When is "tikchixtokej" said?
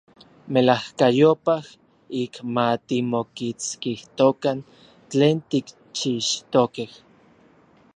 5.49-6.91